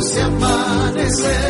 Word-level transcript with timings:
Dulce 0.00 0.22
amanecer. 0.22 1.40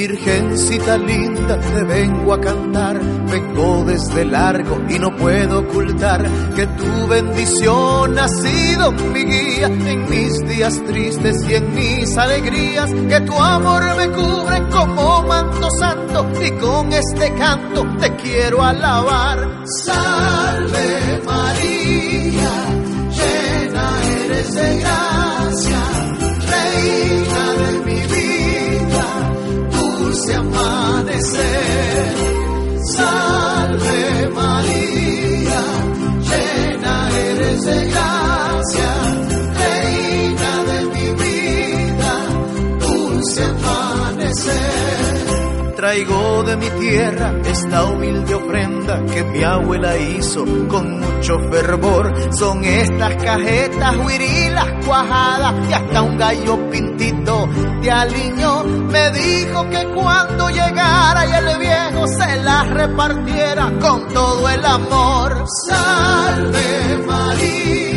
Virgencita 0.00 0.96
linda, 0.96 1.60
te 1.60 1.84
vengo 1.84 2.32
a 2.32 2.40
cantar, 2.40 2.98
vengo 3.30 3.84
desde 3.84 4.24
largo 4.24 4.80
y 4.88 4.98
no 4.98 5.14
puedo 5.14 5.60
ocultar 5.60 6.26
que 6.56 6.66
tu 6.68 7.06
bendición 7.06 8.18
ha 8.18 8.26
sido 8.26 8.92
mi 8.92 9.24
guía 9.24 9.66
en 9.66 10.08
mis 10.08 10.38
días 10.48 10.82
tristes 10.84 11.44
y 11.46 11.54
en 11.54 11.74
mis 11.74 12.16
alegrías, 12.16 12.90
que 12.90 13.20
tu 13.20 13.38
amor 13.38 13.94
me 13.94 14.08
cubre 14.08 14.62
como 14.70 15.22
manto 15.24 15.68
santo 15.78 16.26
y 16.46 16.50
con 16.52 16.90
este 16.94 17.34
canto 17.34 17.86
te 18.00 18.16
quiero 18.16 18.64
alabar. 18.64 19.66
Salve 19.84 21.20
María, 21.26 21.59
dulce 30.30 30.34
amanecer. 30.34 31.69
Traigo 45.80 46.42
de 46.42 46.58
mi 46.58 46.68
tierra 46.78 47.32
esta 47.42 47.84
humilde 47.84 48.34
ofrenda 48.34 49.02
que 49.06 49.24
mi 49.24 49.42
abuela 49.42 49.96
hizo 49.96 50.44
con 50.68 51.00
mucho 51.00 51.38
fervor. 51.50 52.12
Son 52.38 52.62
estas 52.62 53.14
cajetas 53.14 53.96
huirilas 53.96 54.66
cuajadas 54.84 55.54
y 55.70 55.72
hasta 55.72 56.02
un 56.02 56.18
gallo 56.18 56.70
pintito 56.70 57.48
de 57.80 57.90
aliño. 57.90 58.62
Me 58.64 59.10
dijo 59.10 59.70
que 59.70 59.86
cuando 59.94 60.50
llegara 60.50 61.26
y 61.26 61.32
el 61.32 61.58
viejo 61.58 62.06
se 62.08 62.42
las 62.42 62.68
repartiera 62.68 63.72
con 63.80 64.06
todo 64.12 64.50
el 64.50 64.62
amor. 64.62 65.46
Salve 65.66 66.98
María, 67.06 67.89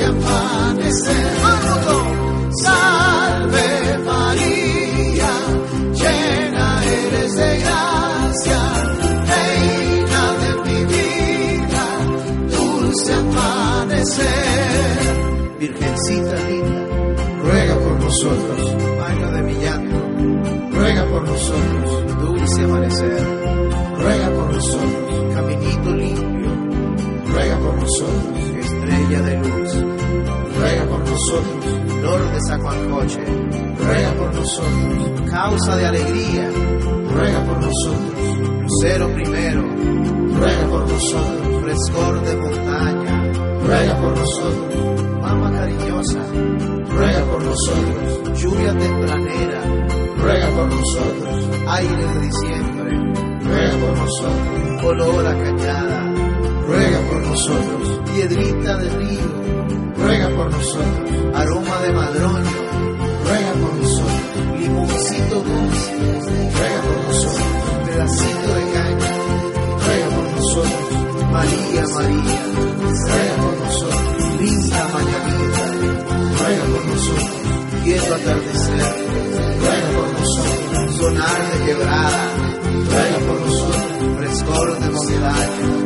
dulce 0.00 0.04
amanecer. 0.04 1.26
Salve 2.62 3.98
María, 4.04 5.32
llena 5.94 6.84
eres 6.84 7.34
de 7.36 7.58
gracia, 7.58 8.60
reina 9.30 10.22
de 10.40 10.50
mi 10.66 10.80
vida, 10.84 11.86
dulce 12.50 13.12
amanecer. 13.12 14.28
Virgencita 15.58 16.36
linda, 16.48 16.82
ruega 17.42 17.74
por 17.76 18.00
nosotros, 18.00 18.60
baño 18.98 19.30
de 19.32 19.42
mi 19.42 19.54
llanto, 19.54 19.98
ruega 20.72 21.04
por 21.06 21.22
nosotros, 21.22 21.88
dulce 22.20 22.64
amanecer, 22.64 23.26
ruega 23.98 24.30
por 24.30 24.54
nosotros, 24.54 25.34
caminito 25.34 25.90
limpio, 25.90 26.09
nosotros, 31.30 32.32
de 32.32 32.40
Zacuancoche, 32.48 33.24
ruega 33.78 34.12
por 34.14 34.34
nosotros, 34.34 35.30
causa 35.30 35.76
de 35.76 35.86
alegría, 35.86 36.50
ruega 37.14 37.44
por 37.44 37.56
nosotros, 37.62 38.38
lucero 38.62 39.14
primero, 39.14 39.62
ruega 39.62 40.68
por 40.68 40.88
nosotros, 40.88 41.62
frescor 41.62 42.20
de 42.22 42.36
montaña, 42.36 43.32
ruega 43.64 43.96
por 44.00 44.18
nosotros, 44.18 45.02
mama 45.20 45.52
cariñosa, 45.52 46.20
ruega 46.90 47.24
por 47.26 47.44
nosotros, 47.44 48.42
lluvia 48.42 48.76
tempranera, 48.76 49.62
ruega 50.20 50.48
por 50.48 50.66
nosotros, 50.66 51.50
aire 51.68 52.06
de 52.06 52.20
diciembre, 52.26 52.90
ruega 53.44 53.76
por 53.78 53.96
nosotros, 53.98 54.84
olor 54.84 55.26
a 55.26 55.44
cañada, 55.44 56.12
ruega 56.66 57.00
por 57.08 57.26
nosotros, 57.26 58.00
piedrita 58.12 58.76
de 58.78 58.90
río, 58.90 59.40
ruega 59.96 60.28
por 60.30 60.50
nosotros, 60.50 61.19
de 61.90 61.96
madroño, 61.96 62.50
ruega 63.24 63.52
por 63.52 63.74
nosotros, 63.74 64.58
limoncito 64.58 65.34
dulce, 65.42 65.92
ruega 66.54 66.80
por 66.82 67.04
nosotros, 67.04 67.46
pedacito 67.86 68.54
de 68.54 68.64
caña, 68.72 69.10
ruega 69.84 70.08
por 70.16 70.26
nosotros, 70.36 71.30
María, 71.32 71.82
María, 71.94 72.42
ruega 73.06 73.36
por 73.42 73.58
nosotros, 73.58 74.40
linda 74.40 74.88
mañanita, 74.94 75.64
ruega 76.38 76.64
por 76.64 76.84
nosotros, 76.86 77.30
quiero 77.84 78.14
atardecer, 78.14 78.84
ruega 79.60 79.88
por 79.96 80.08
nosotros, 80.20 80.96
sonar 80.96 81.52
de 81.52 81.64
quebrada, 81.64 82.24
ruega 82.90 83.18
por 83.26 83.40
nosotros, 83.40 84.16
frescor 84.18 84.80
de. 84.80 85.79